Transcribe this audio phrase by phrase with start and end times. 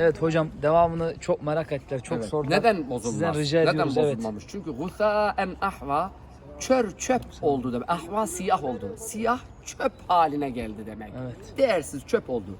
[0.00, 2.00] Evet hocam devamını çok merak ettiler.
[2.02, 2.28] Çok Evet.
[2.28, 2.58] sordular.
[2.58, 3.02] Neden bozulmaz?
[3.12, 4.16] Sizden rica Neden ediyoruz, evet.
[4.16, 4.44] bozulmamış?
[4.48, 6.10] Çünkü gusaen ahva
[6.58, 7.90] çör çöp oldu demek.
[7.90, 8.94] Ahva siyah oldu.
[8.96, 11.12] Siyah çöp haline geldi demek.
[11.22, 11.58] Evet.
[11.58, 12.58] Değersiz çöp oldu.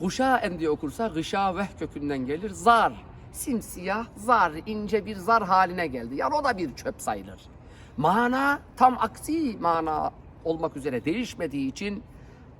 [0.00, 2.50] Guşaen diye okursa gışaveh kökünden gelir.
[2.50, 2.92] Zar.
[3.32, 4.52] Simsiyah zar.
[4.66, 6.14] ince bir zar haline geldi.
[6.16, 7.40] Yani o da bir çöp sayılır.
[7.96, 10.10] Mana tam aksi mana
[10.44, 12.02] olmak üzere değişmediği için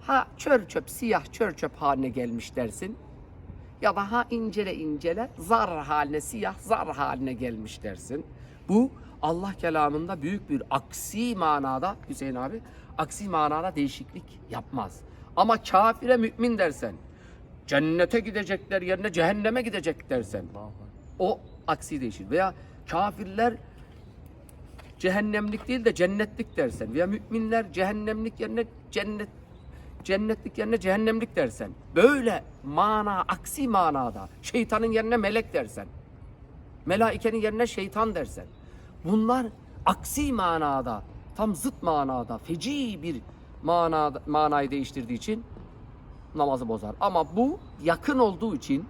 [0.00, 2.96] ha çör çöp siyah çör çöp haline gelmiş dersin
[3.83, 8.27] ya da ha incele incele zar haline siyah zar haline gelmiş dersin.
[8.69, 8.91] Bu
[9.23, 12.61] Allah kelamında büyük bir aksi manada Hüseyin abi
[12.98, 15.01] aksi manada değişiklik yapmaz.
[15.37, 16.95] Ama kafire mümin dersen
[17.66, 20.45] cennete gidecekler yerine cehenneme gidecek dersen
[21.19, 22.30] o aksi değişir.
[22.30, 22.55] Veya
[22.91, 23.55] kafirler
[24.98, 29.28] cehennemlik değil de cennetlik dersen veya müminler cehennemlik yerine cennet
[30.05, 35.87] cennetlik yerine cehennemlik dersen böyle mana aksi manada şeytanın yerine melek dersen
[36.87, 38.47] melaikenin yerine şeytan dersen
[39.05, 39.47] bunlar
[39.86, 41.03] aksi manada
[41.36, 43.17] tam zıt manada feci bir
[43.62, 45.45] manada, manayı değiştirdiği için
[46.34, 46.95] namazı bozar.
[47.00, 48.84] Ama bu yakın olduğu için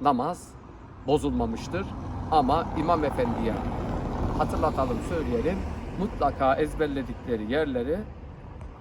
[0.00, 0.48] namaz
[1.06, 1.86] bozulmamıştır.
[2.30, 3.54] Ama İmam Efendi'ye
[4.38, 5.58] hatırlatalım, söyleyelim.
[5.98, 7.98] Mutlaka ezberledikleri yerleri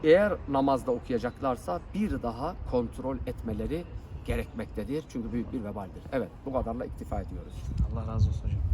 [0.03, 3.83] eğer namazda okuyacaklarsa bir daha kontrol etmeleri
[4.25, 5.05] gerekmektedir.
[5.09, 6.03] Çünkü büyük bir vebaldir.
[6.11, 7.53] Evet, bu kadarla iktifa ediyoruz.
[7.93, 8.63] Allah razı olsun hocam.